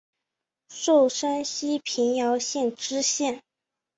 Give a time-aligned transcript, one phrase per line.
[0.69, 3.43] 授山西平遥县知县。